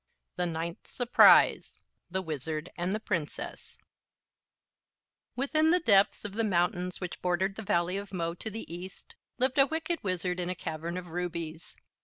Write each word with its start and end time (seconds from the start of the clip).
The 0.35 0.47
Ninth 0.47 0.87
Surprise 0.87 1.77
THE 2.09 2.23
WIZARD 2.23 2.71
AND 2.75 2.95
THE 2.95 2.99
PRINCESS 2.99 3.77
Within 5.35 5.69
the 5.69 5.79
depths 5.79 6.25
of 6.25 6.33
the 6.33 6.43
mountains 6.43 6.99
which 6.99 7.21
bordered 7.21 7.53
the 7.53 7.61
Valley 7.61 7.97
of 7.97 8.11
Mo 8.11 8.33
to 8.33 8.49
the 8.49 8.65
east 8.73 9.13
lived 9.37 9.59
a 9.59 9.67
Wicked 9.67 10.01
Wizard 10.01 10.39
in 10.39 10.49
a 10.49 10.55
cavern 10.55 10.97
of 10.97 11.09
rubies. 11.09 11.75